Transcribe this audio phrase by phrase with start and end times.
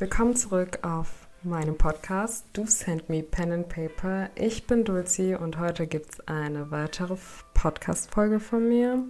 [0.00, 4.30] Willkommen zurück auf meinem Podcast Do Send Me Pen and Paper.
[4.36, 7.16] Ich bin Dulci und heute gibt es eine weitere
[7.54, 9.02] Podcast-Folge von mir.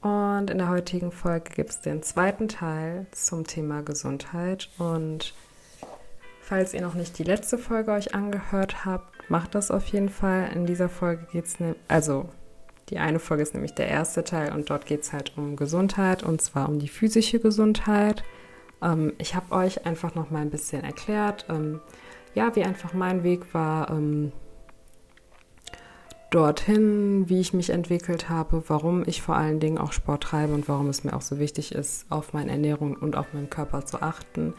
[0.00, 4.70] Und in der heutigen Folge gibt es den zweiten Teil zum Thema Gesundheit.
[4.78, 5.34] Und
[6.40, 10.50] falls ihr noch nicht die letzte Folge euch angehört habt, macht das auf jeden Fall.
[10.54, 12.30] In dieser Folge geht es, ne also
[12.88, 16.22] die eine Folge ist nämlich der erste Teil und dort geht es halt um Gesundheit
[16.22, 18.24] und zwar um die physische Gesundheit.
[18.82, 21.80] Ähm, ich habe euch einfach noch mal ein bisschen erklärt, ähm,
[22.34, 24.32] ja, wie einfach mein Weg war ähm,
[26.30, 30.66] dorthin, wie ich mich entwickelt habe, warum ich vor allen Dingen auch Sport treibe und
[30.68, 34.00] warum es mir auch so wichtig ist, auf meine Ernährung und auf meinen Körper zu
[34.00, 34.54] achten.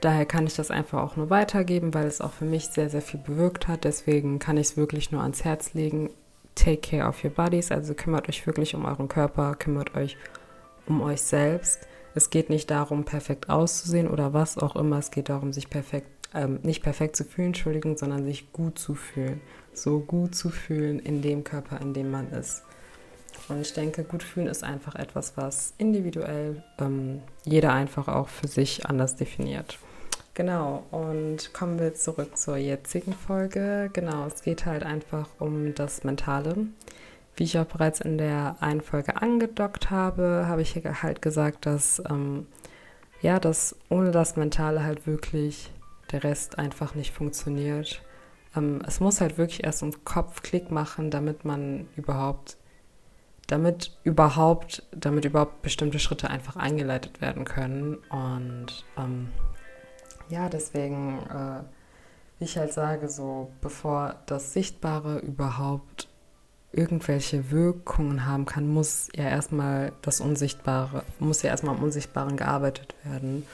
[0.00, 3.02] Daher kann ich das einfach auch nur weitergeben, weil es auch für mich sehr, sehr
[3.02, 3.84] viel bewirkt hat.
[3.84, 6.10] Deswegen kann ich es wirklich nur ans Herz legen.
[6.56, 10.16] Take care of your bodies, also kümmert euch wirklich um euren Körper, kümmert euch
[10.86, 11.86] um euch selbst.
[12.14, 14.98] Es geht nicht darum, perfekt auszusehen oder was auch immer.
[14.98, 18.94] Es geht darum, sich perfekt, ähm, nicht perfekt zu fühlen, Entschuldigung, sondern sich gut zu
[18.94, 19.40] fühlen.
[19.72, 22.62] So gut zu fühlen in dem Körper, in dem man ist.
[23.48, 28.48] Und ich denke, gut fühlen ist einfach etwas, was individuell ähm, jeder einfach auch für
[28.48, 29.78] sich anders definiert.
[30.34, 33.90] Genau, und kommen wir zurück zur jetzigen Folge.
[33.92, 36.68] Genau, es geht halt einfach um das Mentale.
[37.36, 42.02] Wie ich auch bereits in der einen Folge angedockt habe, habe ich halt gesagt, dass
[42.08, 42.46] ähm,
[43.22, 45.70] ja, dass ohne das Mentale halt wirklich
[46.10, 48.02] der Rest einfach nicht funktioniert.
[48.54, 52.58] Ähm, es muss halt wirklich erst im Kopf Klick machen, damit man überhaupt,
[53.46, 57.98] damit überhaupt, damit überhaupt bestimmte Schritte einfach eingeleitet werden können.
[58.10, 59.28] Und ähm,
[60.28, 61.62] ja, deswegen, äh,
[62.38, 66.08] wie ich halt sage, so bevor das Sichtbare überhaupt
[66.72, 72.94] irgendwelche Wirkungen haben kann, muss ja erstmal das Unsichtbare, muss ja erstmal am Unsichtbaren gearbeitet
[73.04, 73.46] werden.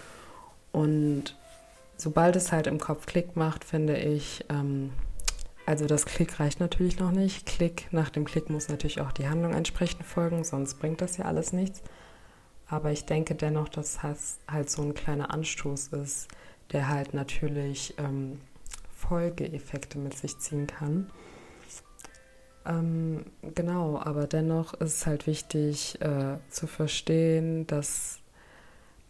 [0.72, 1.36] Und
[1.96, 4.92] sobald es halt im Kopf Klick macht, finde ich, ähm,
[5.66, 7.44] also das Klick reicht natürlich noch nicht.
[7.44, 11.24] Klick, nach dem Klick muss natürlich auch die Handlung entsprechend folgen, sonst bringt das ja
[11.24, 11.82] alles nichts.
[12.68, 16.28] Aber ich denke dennoch, dass das halt so ein kleiner Anstoß ist,
[16.72, 18.40] der halt natürlich ähm,
[18.94, 21.10] Folgeeffekte mit sich ziehen kann.
[22.68, 23.24] Ähm,
[23.54, 28.20] genau, aber dennoch ist es halt wichtig äh, zu verstehen, dass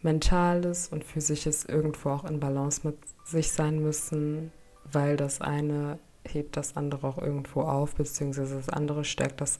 [0.01, 4.51] Mentales und Physisches irgendwo auch in Balance mit sich sein müssen,
[4.91, 9.59] weil das eine hebt das andere auch irgendwo auf, beziehungsweise das andere stärkt, das,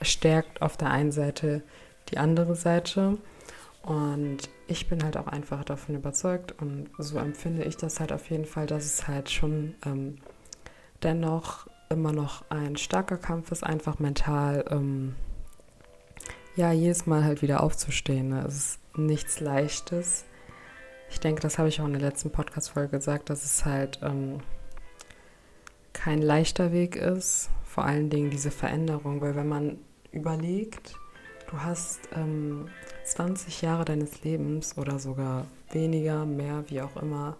[0.00, 1.62] stärkt auf der einen Seite
[2.10, 3.18] die andere Seite.
[3.82, 8.30] Und ich bin halt auch einfach davon überzeugt und so empfinde ich das halt auf
[8.30, 10.16] jeden Fall, dass es halt schon ähm,
[11.02, 15.14] dennoch immer noch ein starker Kampf ist, einfach mental, ähm,
[16.56, 18.28] ja, jedes Mal halt wieder aufzustehen.
[18.28, 18.44] Ne?
[18.46, 20.24] Es ist nichts Leichtes.
[21.10, 24.40] Ich denke, das habe ich auch in der letzten Podcast-Folge gesagt, dass es halt ähm,
[25.92, 29.78] kein leichter Weg ist, vor allen Dingen diese Veränderung, weil wenn man
[30.12, 30.96] überlegt,
[31.50, 32.68] du hast ähm,
[33.04, 37.36] 20 Jahre deines Lebens oder sogar weniger, mehr, wie auch immer,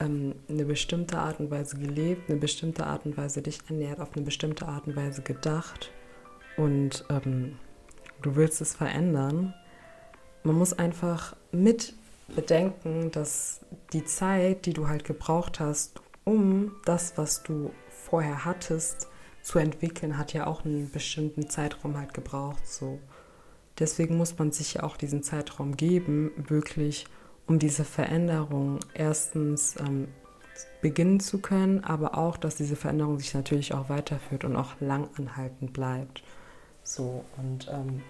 [0.00, 4.14] ähm, eine bestimmte Art und Weise gelebt, eine bestimmte Art und Weise dich ernährt, auf
[4.14, 5.90] eine bestimmte Art und Weise gedacht
[6.56, 7.56] und ähm,
[8.22, 9.54] du willst es verändern.
[10.42, 11.94] Man muss einfach mit
[12.34, 13.60] bedenken, dass
[13.92, 19.08] die Zeit, die du halt gebraucht hast, um das, was du vorher hattest,
[19.42, 22.66] zu entwickeln, hat ja auch einen bestimmten Zeitraum halt gebraucht.
[22.66, 22.98] So.
[23.78, 27.06] Deswegen muss man sich ja auch diesen Zeitraum geben, wirklich
[27.48, 30.08] um diese Veränderung erstens ähm,
[30.80, 35.72] beginnen zu können, aber auch, dass diese Veränderung sich natürlich auch weiterführt und auch langanhaltend
[35.72, 36.22] bleibt.
[36.82, 38.02] So, und ähm,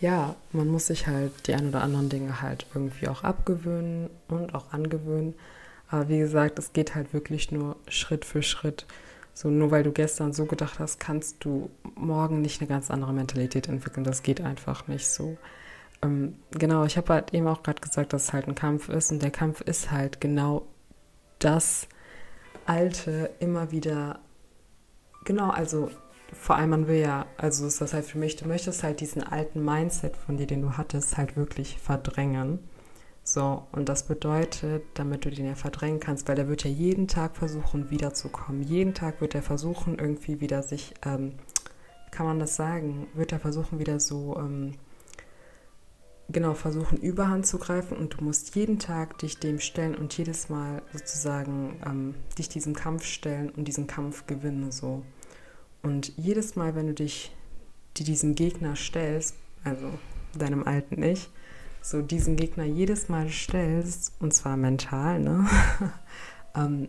[0.00, 4.54] ja, man muss sich halt die ein oder anderen Dinge halt irgendwie auch abgewöhnen und
[4.54, 5.34] auch angewöhnen.
[5.88, 8.86] Aber wie gesagt, es geht halt wirklich nur Schritt für Schritt.
[9.32, 13.12] So, nur weil du gestern so gedacht hast, kannst du morgen nicht eine ganz andere
[13.12, 14.04] Mentalität entwickeln.
[14.04, 15.36] Das geht einfach nicht so.
[16.04, 19.10] Ähm, genau, ich habe halt eben auch gerade gesagt, dass es halt ein Kampf ist
[19.10, 20.66] und der Kampf ist halt genau
[21.38, 21.88] das
[22.66, 24.20] Alte immer wieder,
[25.24, 25.90] genau, also
[26.32, 29.22] vor allem man will ja, also ist das halt für mich, du möchtest halt diesen
[29.22, 32.58] alten Mindset von dir, den du hattest, halt wirklich verdrängen.
[33.22, 37.08] So, und das bedeutet, damit du den ja verdrängen kannst, weil der wird ja jeden
[37.08, 38.62] Tag versuchen, wiederzukommen.
[38.62, 41.34] Jeden Tag wird er versuchen, irgendwie wieder sich, ähm,
[42.10, 44.74] kann man das sagen, wird er versuchen, wieder so ähm,
[46.28, 50.48] genau versuchen, Überhand zu greifen und du musst jeden Tag dich dem stellen und jedes
[50.48, 55.02] Mal sozusagen ähm, dich diesem Kampf stellen und diesen Kampf gewinnen so.
[55.82, 57.34] Und jedes Mal, wenn du dich
[57.96, 59.90] die diesem Gegner stellst, also
[60.36, 61.30] deinem alten Ich,
[61.82, 65.46] so diesen Gegner jedes Mal stellst, und zwar mental, ne?
[66.54, 66.88] ähm,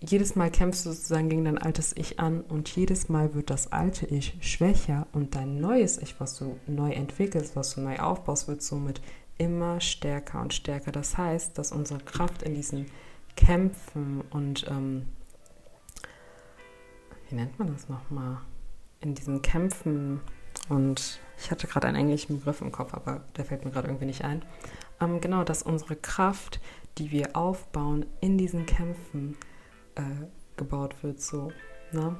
[0.00, 3.72] jedes Mal kämpfst du sozusagen gegen dein altes Ich an und jedes Mal wird das
[3.72, 8.46] alte Ich schwächer und dein neues Ich, was du neu entwickelst, was du neu aufbaust,
[8.46, 9.00] wird somit
[9.38, 10.92] immer stärker und stärker.
[10.92, 12.86] Das heißt, dass unsere Kraft in diesen
[13.36, 15.06] Kämpfen und ähm,
[17.28, 18.38] wie nennt man das nochmal?
[19.00, 20.20] In diesen Kämpfen
[20.68, 24.06] und ich hatte gerade einen englischen Begriff im Kopf, aber der fällt mir gerade irgendwie
[24.06, 24.44] nicht ein.
[25.00, 26.60] Ähm, genau, dass unsere Kraft,
[26.98, 29.36] die wir aufbauen in diesen Kämpfen,
[29.98, 31.20] äh, gebaut wird.
[31.20, 31.52] So,
[31.92, 32.16] ne?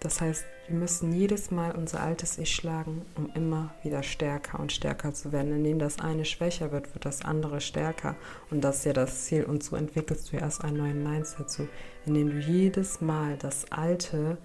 [0.00, 4.70] Das heißt, wir müssen jedes Mal unser altes Ich schlagen, um immer wieder stärker und
[4.70, 5.52] stärker zu werden.
[5.52, 8.14] Indem das eine schwächer wird, wird das andere stärker.
[8.50, 9.44] Und das ist ja das Ziel.
[9.44, 11.66] Und so entwickelst du erst einen neuen Mindset, so,
[12.04, 14.36] indem du jedes Mal das Alte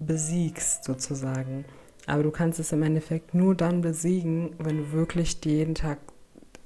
[0.00, 1.64] besiegst, sozusagen.
[2.06, 5.98] Aber du kannst es im Endeffekt nur dann besiegen, wenn du wirklich jeden Tag,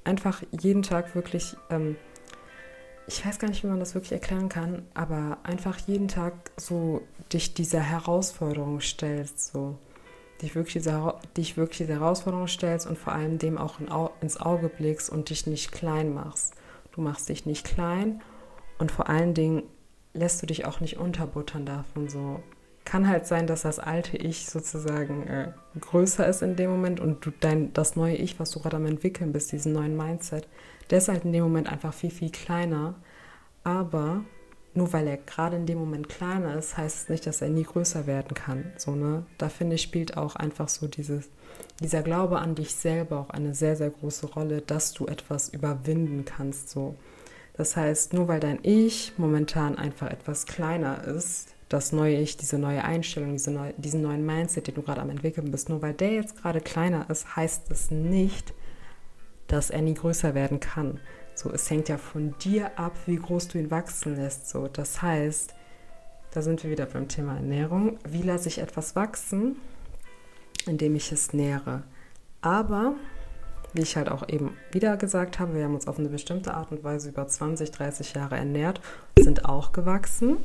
[0.03, 1.95] einfach jeden Tag wirklich ähm,
[3.07, 7.01] ich weiß gar nicht, wie man das wirklich erklären kann, aber einfach jeden Tag so
[7.31, 9.77] dich dieser Herausforderung stellst, so
[10.41, 13.87] dich wirklich, dieser, dich wirklich dieser Herausforderung stellst und vor allem dem auch in,
[14.21, 16.55] ins Auge blickst und dich nicht klein machst.
[16.93, 18.21] Du machst dich nicht klein
[18.79, 19.63] und vor allen Dingen
[20.13, 22.09] lässt du dich auch nicht unterbuttern davon.
[22.09, 22.41] So
[22.85, 27.25] kann halt sein, dass das alte Ich sozusagen äh, größer ist in dem Moment und
[27.25, 30.47] du dein das neue Ich, was du gerade am entwickeln bist, diesen neuen Mindset,
[30.89, 32.95] der ist halt in dem Moment einfach viel, viel kleiner.
[33.63, 34.23] Aber
[34.75, 37.63] nur weil er gerade in dem Moment kleiner ist, heißt es nicht, dass er nie
[37.63, 38.73] größer werden kann.
[38.77, 39.25] So, ne?
[39.37, 41.29] Da finde ich, spielt auch einfach so dieses,
[41.81, 46.25] dieser Glaube an dich selber auch eine sehr, sehr große Rolle, dass du etwas überwinden
[46.25, 46.69] kannst.
[46.69, 46.95] So.
[47.53, 52.59] Das heißt, nur weil dein Ich momentan einfach etwas kleiner ist, das neue Ich, diese
[52.59, 55.93] neue Einstellung, diese neu, diesen neuen Mindset, den du gerade am entwickeln bist, nur weil
[55.93, 58.53] der jetzt gerade kleiner ist, heißt es nicht,
[59.69, 60.99] er nie größer werden kann.
[61.33, 64.49] So, es hängt ja von dir ab, wie groß du ihn wachsen lässt.
[64.49, 65.53] So, das heißt,
[66.31, 67.99] da sind wir wieder beim Thema Ernährung.
[68.07, 69.57] Wie lasse ich etwas wachsen?
[70.65, 71.83] Indem ich es nähere.
[72.41, 72.95] Aber,
[73.73, 76.71] wie ich halt auch eben wieder gesagt habe, wir haben uns auf eine bestimmte Art
[76.71, 78.81] und Weise über 20, 30 Jahre ernährt,
[79.19, 80.37] sind auch gewachsen.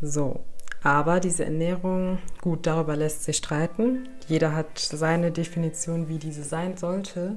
[0.00, 0.44] So,
[0.84, 4.06] aber diese Ernährung, gut, darüber lässt sich streiten.
[4.28, 7.36] Jeder hat seine Definition, wie diese sein sollte.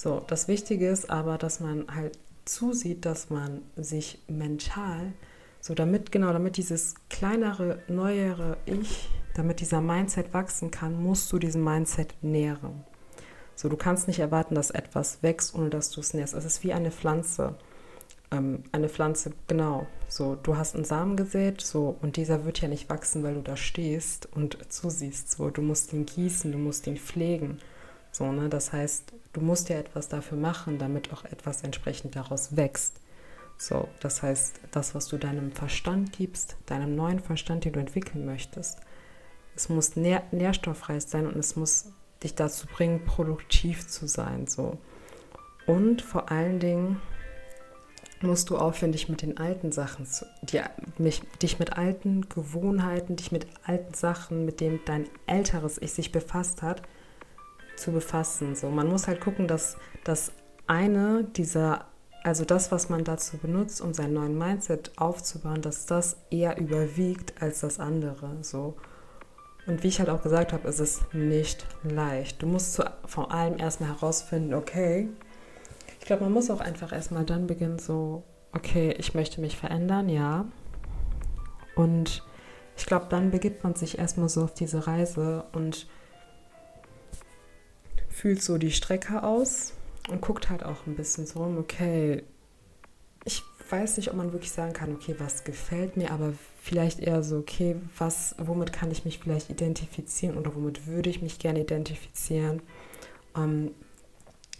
[0.00, 5.12] So, das Wichtige ist aber, dass man halt zusieht, dass man sich mental,
[5.60, 11.40] so damit, genau, damit dieses kleinere, neuere Ich, damit dieser Mindset wachsen kann, musst du
[11.40, 12.84] diesen Mindset nähren.
[13.56, 16.34] So, du kannst nicht erwarten, dass etwas wächst, ohne dass du es nährst.
[16.34, 17.56] Es ist wie eine Pflanze.
[18.30, 19.88] Ähm, eine Pflanze, genau.
[20.06, 23.42] So, du hast einen Samen gesät, so, und dieser wird ja nicht wachsen, weil du
[23.42, 25.32] da stehst und zusiehst.
[25.32, 27.58] So, du musst ihn gießen, du musst ihn pflegen.
[28.12, 28.48] So, ne?
[28.48, 33.00] Das heißt, du musst ja etwas dafür machen, damit auch etwas entsprechend daraus wächst.
[33.58, 38.24] So, das heißt, das, was du deinem Verstand gibst, deinem neuen Verstand, den du entwickeln
[38.24, 38.78] möchtest,
[39.56, 41.86] es muss nähr nährstoffreich sein und es muss
[42.22, 44.46] dich dazu bringen, produktiv zu sein.
[44.46, 44.78] So.
[45.66, 47.00] Und vor allen Dingen
[48.20, 50.60] musst du aufhören, dich mit den alten Sachen, zu, die,
[50.98, 56.12] mich, dich mit alten Gewohnheiten, dich mit alten Sachen, mit denen dein älteres Ich sich
[56.12, 56.82] befasst hat,
[57.78, 58.54] zu befassen.
[58.54, 60.32] So, man muss halt gucken, dass das
[60.66, 61.86] eine dieser,
[62.22, 67.40] also das, was man dazu benutzt, um seinen neuen Mindset aufzubauen, dass das eher überwiegt
[67.40, 68.36] als das andere.
[68.42, 68.76] So.
[69.66, 72.42] Und wie ich halt auch gesagt habe, ist es nicht leicht.
[72.42, 75.08] Du musst zu, vor allem erstmal herausfinden, okay,
[76.00, 80.08] ich glaube, man muss auch einfach erstmal dann beginnen, so, okay, ich möchte mich verändern,
[80.08, 80.46] ja.
[81.74, 82.24] Und
[82.76, 85.86] ich glaube, dann begibt man sich erstmal so auf diese Reise und
[88.18, 89.74] fühlt so die Strecke aus
[90.08, 92.24] und guckt halt auch ein bisschen so okay,
[93.24, 96.32] ich weiß nicht, ob man wirklich sagen kann, okay, was gefällt mir, aber
[96.62, 101.22] vielleicht eher so, okay, was, womit kann ich mich vielleicht identifizieren oder womit würde ich
[101.22, 102.62] mich gerne identifizieren.
[103.36, 103.72] Ähm,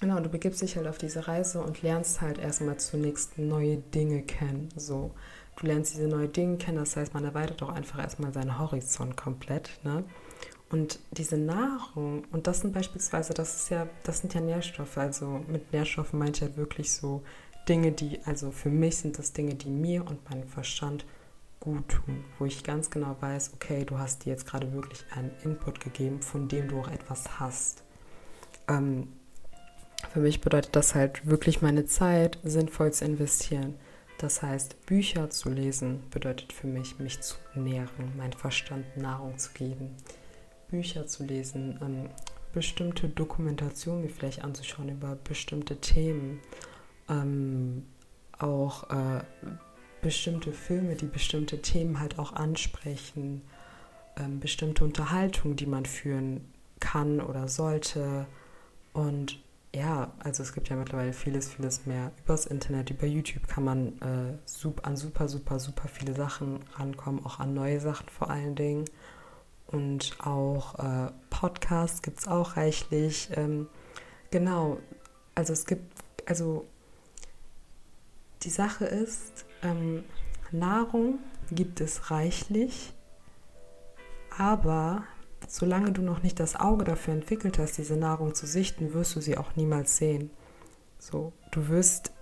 [0.00, 4.22] genau, du begibst dich halt auf diese Reise und lernst halt erstmal zunächst neue Dinge
[4.22, 4.68] kennen.
[4.76, 5.12] So,
[5.56, 9.16] du lernst diese neuen Dinge kennen, das heißt, man erweitert auch einfach erstmal seinen Horizont
[9.16, 10.04] komplett, ne?
[10.70, 14.98] Und diese Nahrung, und das sind beispielsweise, das ist ja, das sind ja Nährstoffe.
[14.98, 17.22] Also mit Nährstoffen meine ich halt wirklich so
[17.68, 21.06] Dinge, die, also für mich sind das Dinge, die mir und meinem Verstand
[21.60, 25.30] gut tun, wo ich ganz genau weiß, okay, du hast dir jetzt gerade wirklich einen
[25.42, 27.82] Input gegeben, von dem du auch etwas hast.
[28.68, 29.08] Ähm,
[30.12, 33.74] für mich bedeutet das halt wirklich meine Zeit sinnvoll zu investieren.
[34.18, 39.50] Das heißt, Bücher zu lesen bedeutet für mich, mich zu nähren, meinem Verstand Nahrung zu
[39.52, 39.96] geben.
[40.70, 42.10] Bücher zu lesen, ähm,
[42.52, 46.40] bestimmte Dokumentationen mir vielleicht anzuschauen über bestimmte Themen.
[47.08, 47.86] Ähm,
[48.38, 49.22] auch äh,
[50.00, 53.42] bestimmte Filme, die bestimmte Themen halt auch ansprechen.
[54.16, 58.26] Ähm, bestimmte Unterhaltungen, die man führen kann oder sollte.
[58.92, 59.40] Und
[59.74, 62.12] ja, also es gibt ja mittlerweile vieles, vieles mehr.
[62.24, 67.24] Übers Internet, über YouTube kann man äh, super, an super, super, super viele Sachen rankommen,
[67.24, 68.84] auch an neue Sachen vor allen Dingen.
[69.68, 73.28] Und auch äh, Podcasts gibt es auch reichlich.
[73.34, 73.68] Ähm,
[74.30, 74.78] genau,
[75.34, 76.66] also es gibt, also
[78.42, 80.04] die Sache ist, ähm,
[80.50, 81.18] Nahrung
[81.50, 82.94] gibt es reichlich,
[84.36, 85.04] aber
[85.46, 89.20] solange du noch nicht das Auge dafür entwickelt hast, diese Nahrung zu sichten, wirst du
[89.20, 90.30] sie auch niemals sehen.
[90.98, 92.12] So, du wirst,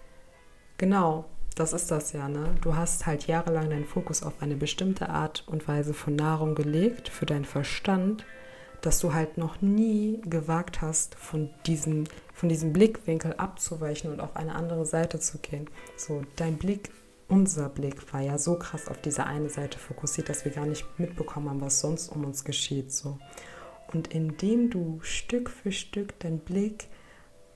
[0.79, 1.27] genau,
[1.57, 2.55] das ist das ja, ne?
[2.61, 7.09] Du hast halt jahrelang deinen Fokus auf eine bestimmte Art und Weise von Nahrung gelegt
[7.09, 8.25] für deinen Verstand,
[8.83, 14.37] dass du halt noch nie gewagt hast, von diesem, von diesem Blickwinkel abzuweichen und auf
[14.37, 15.69] eine andere Seite zu gehen.
[15.97, 16.91] So, dein Blick
[17.29, 20.87] unser Blick war ja so krass auf diese eine Seite fokussiert, dass wir gar nicht
[20.99, 22.93] mitbekommen haben, was sonst um uns geschieht.
[22.93, 23.19] So.
[23.93, 26.87] Und indem du Stück für Stück deinen Blick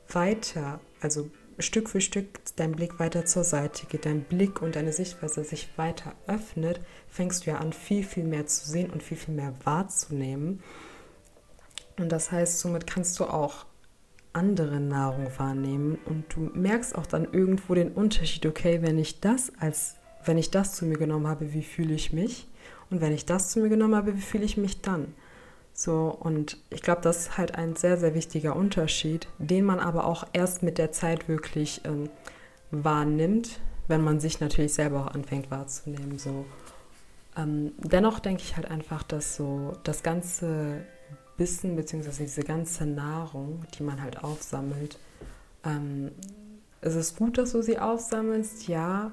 [0.09, 1.31] weiter, also
[1.63, 5.69] Stück für Stück dein Blick weiter zur Seite geht, dein Blick und deine Sichtweise sich
[5.77, 9.55] weiter öffnet, fängst du ja an, viel, viel mehr zu sehen und viel, viel mehr
[9.65, 10.63] wahrzunehmen.
[11.99, 13.67] Und das heißt, somit kannst du auch
[14.33, 19.53] andere Nahrung wahrnehmen und du merkst auch dann irgendwo den Unterschied, okay, wenn ich das
[19.59, 22.47] als wenn ich das zu mir genommen habe, wie fühle ich mich?
[22.91, 25.15] Und wenn ich das zu mir genommen habe, wie fühle ich mich dann?
[25.81, 30.05] So, und ich glaube, das ist halt ein sehr, sehr wichtiger Unterschied, den man aber
[30.05, 32.11] auch erst mit der Zeit wirklich ähm,
[32.71, 36.19] wahrnimmt, wenn man sich natürlich selber auch anfängt wahrzunehmen.
[36.19, 36.45] So.
[37.35, 40.83] Ähm, dennoch denke ich halt einfach, dass so das ganze
[41.39, 42.25] Wissen bzw.
[42.25, 44.99] diese ganze Nahrung, die man halt aufsammelt,
[45.65, 46.11] ähm,
[46.83, 49.13] es ist gut, dass du sie aufsammelst, ja,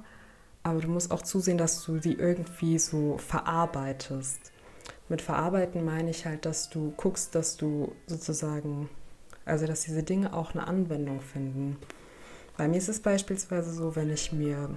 [0.64, 4.52] aber du musst auch zusehen, dass du sie irgendwie so verarbeitest.
[5.10, 8.90] Mit verarbeiten meine ich halt, dass du guckst, dass du sozusagen,
[9.46, 11.78] also dass diese Dinge auch eine Anwendung finden.
[12.58, 14.70] Bei mir ist es beispielsweise so, wenn ich mir,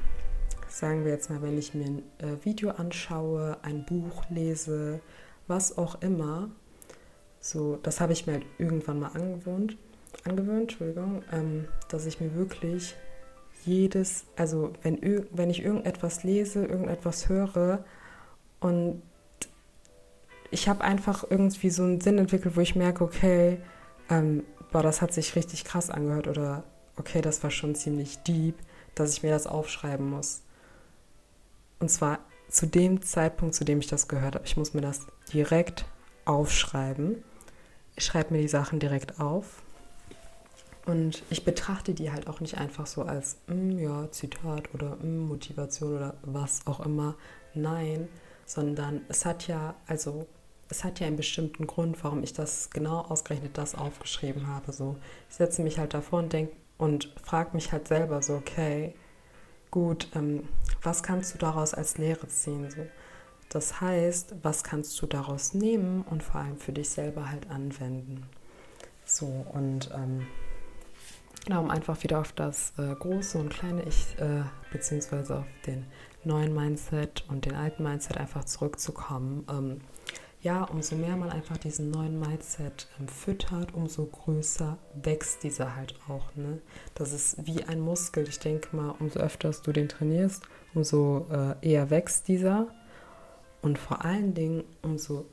[0.69, 5.01] sagen wir jetzt mal, wenn ich mir ein äh, Video anschaue, ein Buch lese,
[5.49, 6.51] was auch immer,
[7.41, 9.77] so, das habe ich mir halt irgendwann mal angewöhnt,
[10.25, 12.95] angewöhnt, Entschuldigung, ähm, dass ich mir wirklich
[13.65, 17.85] jedes, also wenn, wenn ich irgendetwas lese, irgendetwas höre
[18.61, 19.03] und
[20.51, 23.59] ich habe einfach irgendwie so einen Sinn entwickelt, wo ich merke, okay,
[24.09, 26.65] ähm, boah, das hat sich richtig krass angehört oder
[26.97, 28.57] okay, das war schon ziemlich deep,
[28.95, 30.43] dass ich mir das aufschreiben muss.
[31.79, 34.45] Und zwar zu dem Zeitpunkt, zu dem ich das gehört habe.
[34.45, 35.85] Ich muss mir das direkt
[36.25, 37.23] aufschreiben
[38.01, 39.63] ich schreibe mir die Sachen direkt auf
[40.87, 45.29] und ich betrachte die halt auch nicht einfach so als, mm, ja, Zitat oder mm,
[45.29, 47.17] Motivation oder was auch immer.
[47.53, 48.09] Nein,
[48.47, 50.27] sondern es hat ja, also
[50.71, 54.73] es hat ja einen bestimmten Grund, warum ich das genau ausgerechnet das aufgeschrieben habe.
[54.73, 54.97] So,
[55.29, 58.95] ich setze mich halt davor und denke und frage mich halt selber so, okay,
[59.71, 60.49] gut, ähm,
[60.83, 62.71] was kannst du daraus als Lehre ziehen?
[62.71, 62.87] So,
[63.51, 68.23] das heißt, was kannst du daraus nehmen und vor allem für dich selber halt anwenden.
[69.05, 70.27] So, und ähm,
[71.45, 75.85] genau, um einfach wieder auf das äh, große und kleine Ich, äh, beziehungsweise auf den
[76.23, 79.45] neuen Mindset und den alten Mindset einfach zurückzukommen.
[79.51, 79.81] Ähm,
[80.43, 85.95] ja, umso mehr man einfach diesen neuen Mindset ähm, füttert, umso größer wächst dieser halt
[86.09, 86.35] auch.
[86.35, 86.61] Ne?
[86.95, 88.27] Das ist wie ein Muskel.
[88.27, 90.43] Ich denke mal, umso öfter du den trainierst,
[90.75, 92.69] umso äh, eher wächst dieser.
[93.61, 95.27] Und vor allen Dingen, umso,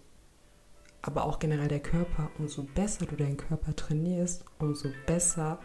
[1.01, 5.59] aber auch generell der Körper, umso besser du deinen Körper trainierst, umso besser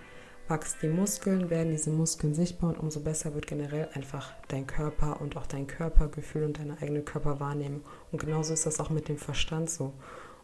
[0.53, 5.23] wachsen die Muskeln, werden diese Muskeln sichtbar und umso besser wird generell einfach dein Körper
[5.23, 7.81] und auch dein Körpergefühl und deine eigene Körperwahrnehmung.
[8.11, 9.95] Und genauso ist das auch mit dem Verstand so.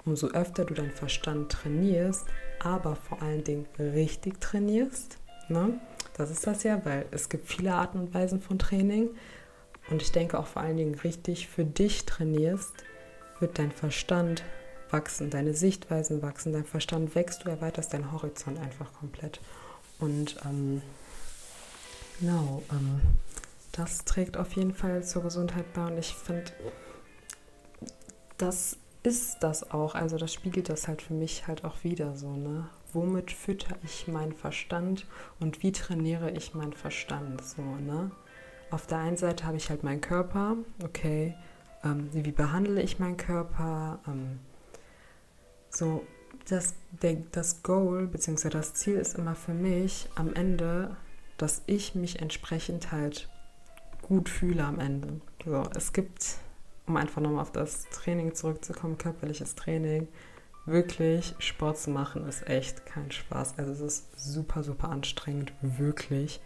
[0.06, 2.24] Umso öfter du deinen Verstand trainierst,
[2.64, 5.18] aber vor allen Dingen richtig trainierst,
[5.50, 5.78] ne?
[6.16, 9.10] das ist das ja, weil es gibt viele Arten und Weisen von Training.
[9.90, 12.72] Und ich denke auch vor allen Dingen richtig für dich trainierst,
[13.40, 14.42] wird dein Verstand
[14.88, 19.40] wachsen, deine Sichtweisen wachsen, dein Verstand wächst, du erweiterst deinen Horizont einfach komplett.
[19.98, 20.82] Und ähm,
[22.20, 23.00] genau, ähm,
[23.72, 26.52] das trägt auf jeden Fall zur Gesundheit bei und ich finde,
[28.36, 32.36] das ist das auch, also das spiegelt das halt für mich halt auch wieder so,
[32.36, 32.68] ne?
[32.92, 35.06] Womit fütter ich meinen Verstand
[35.40, 38.10] und wie trainiere ich meinen Verstand so, ne?
[38.70, 41.34] auf der einen Seite habe ich halt meinen Körper, okay,
[41.84, 44.40] ähm, wie behandle ich meinen Körper, ähm,
[45.70, 46.04] so,
[46.48, 48.48] das, der, das Goal bzw.
[48.48, 50.96] das Ziel ist immer für mich am Ende,
[51.36, 53.28] dass ich mich entsprechend halt
[54.02, 55.20] gut fühle am Ende.
[55.44, 56.36] So, es gibt,
[56.86, 60.08] um einfach nochmal auf das Training zurückzukommen, körperliches Training,
[60.64, 63.58] wirklich Sport zu machen ist echt kein Spaß.
[63.58, 66.40] Also es ist super, super anstrengend, wirklich.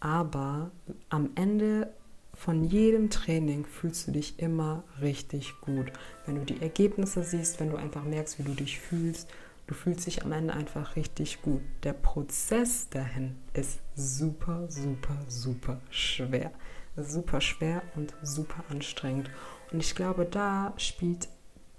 [0.00, 0.70] Aber
[1.10, 1.92] am Ende
[2.34, 5.92] von jedem Training fühlst du dich immer richtig gut.
[6.26, 9.28] Wenn du die Ergebnisse siehst, wenn du einfach merkst, wie du dich fühlst,
[9.66, 11.60] du fühlst dich am Ende einfach richtig gut.
[11.82, 16.50] Der Prozess dahin ist super, super, super schwer.
[16.96, 19.30] Super schwer und super anstrengend.
[19.72, 21.28] Und ich glaube, da spielt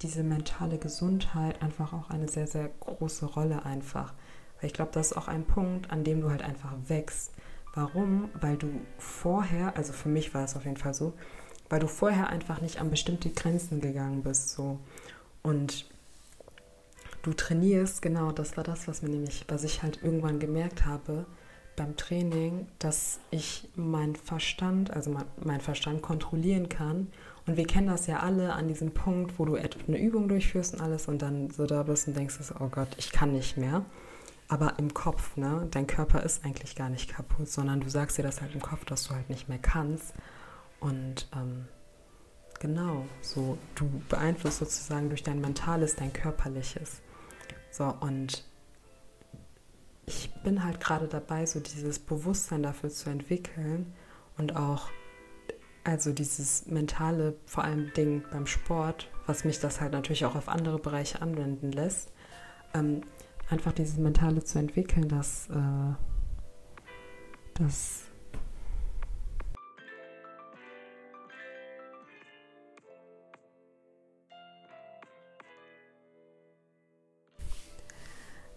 [0.02, 4.14] diese mentale Gesundheit einfach auch eine sehr, sehr große Rolle einfach.
[4.60, 7.34] Weil ich glaube, das ist auch ein Punkt, an dem du halt einfach wächst.
[7.74, 8.30] Warum?
[8.40, 11.14] Weil du vorher, also für mich war es auf jeden Fall so,
[11.70, 14.50] weil du vorher einfach nicht an bestimmte Grenzen gegangen bist.
[14.50, 14.80] So.
[15.42, 15.86] Und
[17.22, 21.26] du trainierst, genau, das war das, was mir nämlich, was ich halt irgendwann gemerkt habe
[21.78, 27.08] beim Training, dass ich meinen Verstand, also mein, mein Verstand kontrollieren kann.
[27.48, 30.82] Und wir kennen das ja alle an diesem Punkt, wo du eine Übung durchführst und
[30.82, 33.86] alles und dann so da bist und denkst, oh Gott, ich kann nicht mehr
[34.52, 35.66] aber im Kopf, ne?
[35.72, 38.84] Dein Körper ist eigentlich gar nicht kaputt, sondern du sagst dir das halt im Kopf,
[38.84, 40.14] dass du halt nicht mehr kannst.
[40.82, 41.70] Und ähm,
[42.60, 47.02] genau, so du beeinflusst sozusagen durch dein Mentales dein Körperliches.
[47.72, 48.44] So, und
[50.06, 53.94] ich bin halt gerade dabei, so dieses Bewusstsein dafür zu entwickeln
[54.38, 54.90] und auch,
[55.86, 60.50] also dieses mentale, vor allem Ding beim Sport, was mich das halt natürlich auch auf
[60.50, 62.12] andere Bereiche anwenden lässt,
[62.74, 63.04] ähm,
[63.52, 65.94] einfach dieses Mentale zu entwickeln, dass, äh,
[67.56, 68.04] dass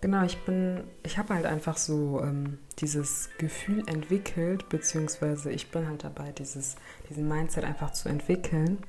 [0.01, 5.89] Genau, ich bin, ich habe halt einfach so ähm, dieses Gefühl entwickelt, beziehungsweise ich bin
[5.89, 6.77] halt dabei, dieses,
[7.09, 8.83] diesen Mindset einfach zu entwickeln,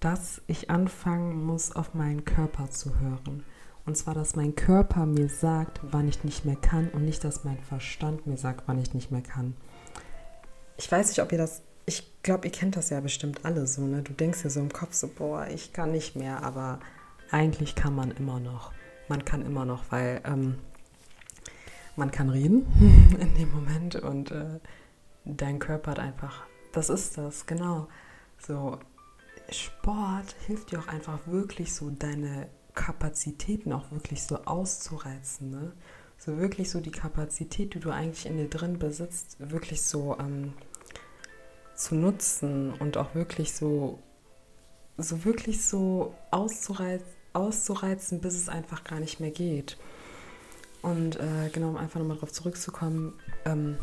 [0.00, 3.44] dass ich anfangen muss, auf meinen Körper zu hören.
[3.84, 7.44] Und zwar, dass mein Körper mir sagt, wann ich nicht mehr kann und nicht, dass
[7.44, 9.56] mein Verstand mir sagt, wann ich nicht mehr kann.
[10.76, 13.82] Ich weiß nicht, ob ihr das, ich glaube, ihr kennt das ja bestimmt alle so,
[13.82, 14.02] ne?
[14.02, 16.78] Du denkst dir so im Kopf so, boah, ich kann nicht mehr, aber
[17.30, 18.72] eigentlich kann man immer noch.
[19.08, 20.58] Man kann immer noch, weil ähm,
[21.96, 22.66] man kann reden
[23.20, 24.60] in dem Moment und äh,
[25.24, 27.88] dein Körper hat einfach, das ist das, genau.
[28.38, 28.78] So,
[29.50, 35.50] Sport hilft dir auch einfach wirklich so deine Kapazitäten auch wirklich so auszureizen.
[35.50, 35.72] Ne?
[36.18, 40.52] So wirklich so die Kapazität, die du eigentlich in dir drin besitzt, wirklich so ähm,
[41.74, 43.98] zu nutzen und auch wirklich so,
[44.96, 49.78] so wirklich so auszureizen, auszureizen, bis es einfach gar nicht mehr geht.
[50.82, 53.78] Und äh, genau, um einfach nochmal darauf zurückzukommen, ähm,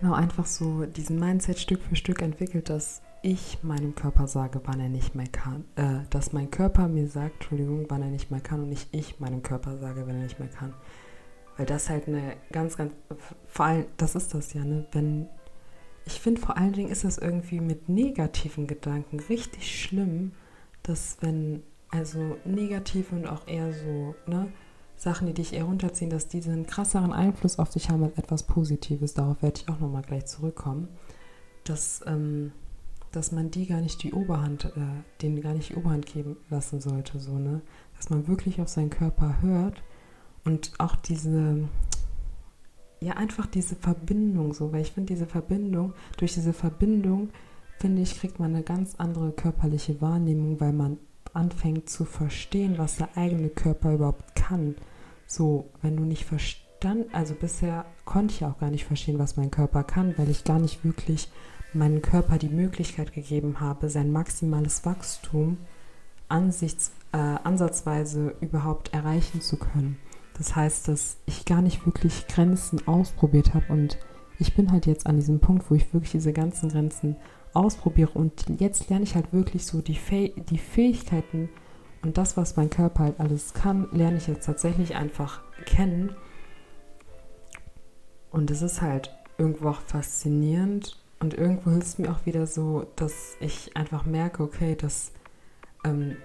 [0.00, 4.80] genau, einfach so diesen Mindset Stück für Stück entwickelt, dass ich meinem Körper sage, wann
[4.80, 5.64] er nicht mehr kann.
[5.76, 9.18] Äh, dass mein Körper mir sagt, Entschuldigung, wann er nicht mehr kann und nicht ich
[9.18, 10.74] meinem Körper sage, wenn er nicht mehr kann.
[11.56, 12.92] Weil das halt eine ganz, ganz,
[13.48, 14.86] vor allem, das ist das ja, ne?
[14.92, 15.28] Wenn,
[16.04, 20.32] ich finde vor allen Dingen ist das irgendwie mit negativen Gedanken richtig schlimm,
[20.82, 24.52] dass wenn, also negative und auch eher so, ne?
[24.96, 28.42] Sachen, die dich eher runterziehen, dass diese einen krasseren Einfluss auf dich haben als etwas
[28.44, 29.14] Positives.
[29.14, 30.88] Darauf werde ich auch nochmal gleich zurückkommen.
[31.64, 32.52] Dass, ähm,
[33.14, 36.80] dass man die gar nicht die Oberhand, äh, denen gar nicht die Oberhand geben lassen
[36.80, 37.60] sollte, so, ne?
[37.96, 39.82] Dass man wirklich auf seinen Körper hört
[40.44, 41.68] und auch diese,
[43.00, 47.30] ja, einfach diese Verbindung, so, weil ich finde, diese Verbindung, durch diese Verbindung,
[47.78, 50.98] finde ich, kriegt man eine ganz andere körperliche Wahrnehmung, weil man
[51.32, 54.76] anfängt zu verstehen, was der eigene Körper überhaupt kann.
[55.26, 59.50] So, wenn du nicht verstanden, also bisher konnte ich auch gar nicht verstehen, was mein
[59.50, 61.28] Körper kann, weil ich gar nicht wirklich
[61.74, 65.58] meinem Körper die Möglichkeit gegeben habe, sein maximales Wachstum
[66.28, 69.98] ansichts, äh, ansatzweise überhaupt erreichen zu können.
[70.36, 73.98] Das heißt, dass ich gar nicht wirklich Grenzen ausprobiert habe und
[74.38, 77.16] ich bin halt jetzt an diesem Punkt, wo ich wirklich diese ganzen Grenzen
[77.52, 81.48] ausprobiere und jetzt lerne ich halt wirklich so die, Fäh die Fähigkeiten
[82.02, 86.14] und das, was mein Körper halt alles kann, lerne ich jetzt tatsächlich einfach kennen.
[88.30, 92.86] Und es ist halt irgendwo auch faszinierend und irgendwo hilft es mir auch wieder so,
[92.96, 95.12] dass ich einfach merke, okay, dass
[95.84, 96.16] ähm,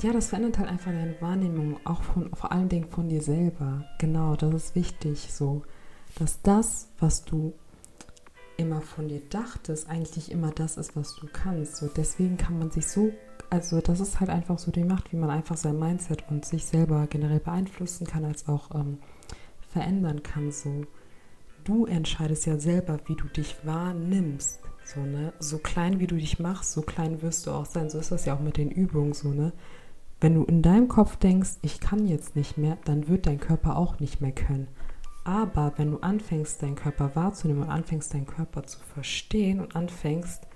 [0.00, 3.84] ja, das verändert halt einfach deine Wahrnehmung, auch von, vor allen Dingen von dir selber.
[3.98, 5.62] Genau, das ist wichtig, so,
[6.16, 7.54] dass das, was du
[8.56, 11.76] immer von dir dachtest, eigentlich immer das ist, was du kannst.
[11.76, 13.12] So, deswegen kann man sich so
[13.50, 16.64] also das ist halt einfach so die Macht, wie man einfach sein Mindset und sich
[16.64, 18.98] selber generell beeinflussen kann, als auch ähm,
[19.72, 20.52] verändern kann.
[20.52, 20.86] So,
[21.64, 24.60] du entscheidest ja selber, wie du dich wahrnimmst.
[24.84, 25.32] So, ne?
[25.38, 27.90] so klein wie du dich machst, so klein wirst du auch sein.
[27.90, 29.52] So ist das ja auch mit den Übungen so, ne?
[30.20, 33.76] Wenn du in deinem Kopf denkst, ich kann jetzt nicht mehr, dann wird dein Körper
[33.76, 34.68] auch nicht mehr können.
[35.24, 40.46] Aber wenn du anfängst, deinen Körper wahrzunehmen und anfängst, deinen Körper zu verstehen und anfängst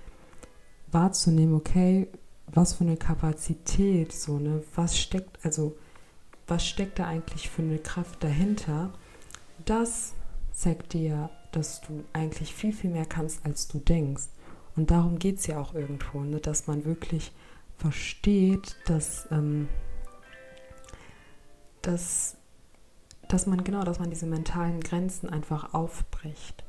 [0.91, 2.09] wahrzunehmen, okay,
[2.47, 5.77] was für eine Kapazität, so, ne, was steckt, also,
[6.47, 8.93] was steckt da eigentlich für eine Kraft dahinter,
[9.65, 10.15] das
[10.55, 14.25] zeigt dir, dass du eigentlich viel, viel mehr kannst, als du denkst.
[14.77, 17.33] Und darum geht es ja auch irgendwo, ne, dass man wirklich
[17.77, 19.69] versteht, dass, ähm,
[21.83, 22.37] dass
[23.29, 26.65] dass man genau, dass man diese mentalen Grenzen einfach aufbricht.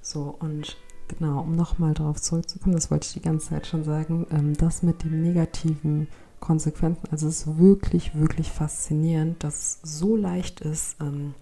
[0.00, 0.76] So und
[1.08, 4.82] genau, um nochmal darauf zurückzukommen, das wollte ich die ganze Zeit schon sagen, ähm, das
[4.82, 6.08] mit den negativen
[6.40, 11.34] Konsequenzen, also es ist wirklich, wirklich faszinierend, dass es so leicht ist, ähm,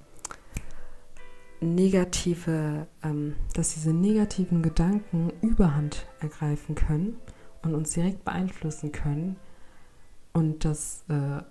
[1.63, 7.17] negative, ähm, dass diese negativen Gedanken Überhand ergreifen können
[7.63, 9.37] und uns direkt beeinflussen können
[10.33, 11.43] und dass äh,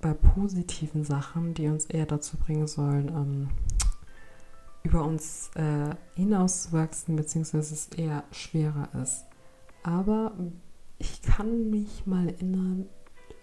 [0.00, 3.48] bei positiven Sachen, die uns eher dazu bringen sollen, ähm,
[4.82, 9.26] über uns äh, hinauszuwachsen, beziehungsweise es eher schwerer ist.
[9.82, 10.32] Aber
[10.98, 12.86] ich kann mich mal erinnern,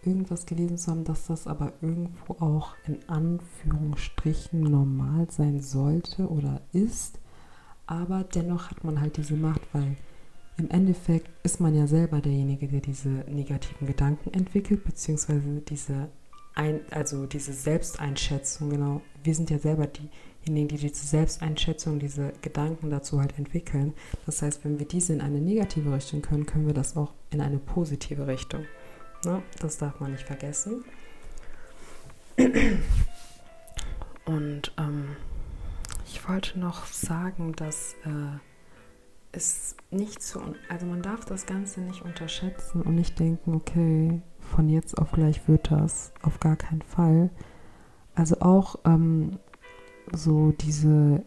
[0.07, 6.61] irgendwas gelesen zu haben, dass das aber irgendwo auch in Anführungsstrichen normal sein sollte oder
[6.71, 7.19] ist.
[7.85, 9.95] Aber dennoch hat man halt diese Macht, weil
[10.57, 16.09] im Endeffekt ist man ja selber derjenige, der diese negativen Gedanken entwickelt, beziehungsweise diese
[16.55, 19.01] ein, also diese Selbsteinschätzung, genau.
[19.23, 23.93] Wir sind ja selber diejenigen, die diese Selbsteinschätzung, diese Gedanken dazu halt entwickeln.
[24.25, 27.41] Das heißt, wenn wir diese in eine negative Richtung können, können wir das auch in
[27.41, 28.65] eine positive Richtung.
[29.25, 29.41] Ne?
[29.59, 30.83] Das darf man nicht vergessen.
[34.25, 35.15] Und ähm,
[36.05, 38.37] ich wollte noch sagen, dass äh,
[39.31, 44.69] es nicht so, also man darf das Ganze nicht unterschätzen und nicht denken, okay, von
[44.69, 46.13] jetzt auf gleich wird das.
[46.21, 47.29] Auf gar keinen Fall.
[48.15, 49.39] Also auch ähm,
[50.11, 51.23] so diese,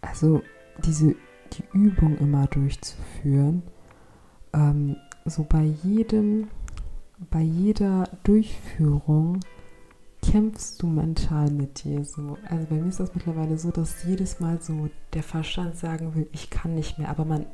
[0.00, 0.42] also
[0.84, 1.14] diese,
[1.52, 3.62] die Übung immer durchzuführen.
[4.52, 6.48] Ähm, so bei jedem,
[7.30, 9.40] bei jeder Durchführung
[10.22, 12.36] kämpfst du mental mit dir so.
[12.48, 16.28] Also bei mir ist das mittlerweile so, dass jedes Mal so der Verstand sagen will,
[16.32, 17.46] ich kann nicht mehr, aber man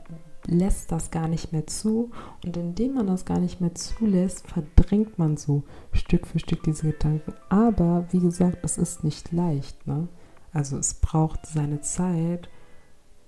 [0.46, 2.11] lässt das gar nicht mehr zu
[2.44, 6.90] und indem man das gar nicht mehr zulässt, verdrängt man so Stück für Stück diese
[6.92, 7.33] Gedanken.
[7.48, 9.87] Aber wie gesagt, es ist nicht leicht.
[9.87, 10.09] Ne?
[10.53, 12.48] Also es braucht seine Zeit,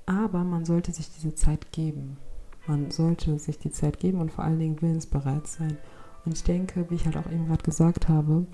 [0.05, 2.18] aber man sollte sich diese Zeit geben.
[2.66, 5.79] Man sollte sich die Zeit geben und vor allen Dingen willensbereit sein.
[6.26, 8.46] Und ich denke, wie ich halt auch eben gerade gesagt habe,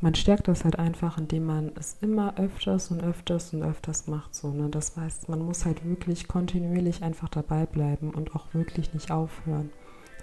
[0.00, 4.34] man stärkt das halt einfach, indem man es immer öfters und öfters und öfters macht.
[4.34, 4.68] So, ne?
[4.68, 9.70] Das heißt, man muss halt wirklich kontinuierlich einfach dabei bleiben und auch wirklich nicht aufhören.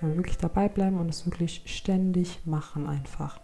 [0.02, 3.40] Man wirklich dabei bleiben und es wirklich ständig machen einfach.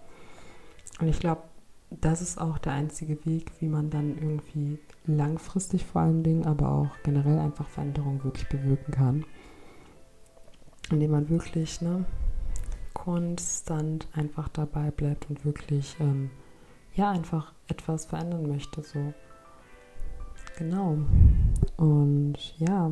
[0.99, 1.41] Und ich glaube,
[1.89, 6.69] das ist auch der einzige Weg, wie man dann irgendwie langfristig vor allen Dingen, aber
[6.69, 9.25] auch generell einfach Veränderungen wirklich bewirken kann.
[10.91, 12.05] Indem man wirklich, ne,
[12.97, 16.31] konstant einfach dabei bleibt und wirklich, ähm,
[16.95, 18.81] ja, einfach etwas verändern möchte.
[18.81, 19.13] So.
[20.57, 20.97] Genau.
[21.77, 22.91] Und ja,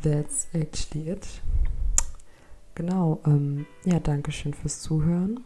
[0.00, 1.26] that's actually it.
[2.76, 3.20] Genau.
[3.26, 5.40] Ähm, ja, danke schön fürs Zuhören.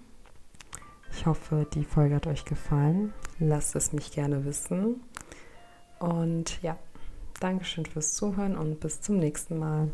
[1.11, 3.15] Ich hoffe, die Folge hat euch gefallen.
[3.39, 5.01] Lasst es mich gerne wissen.
[5.99, 6.77] Und ja,
[7.41, 9.89] Dankeschön fürs Zuhören und bis zum nächsten Mal.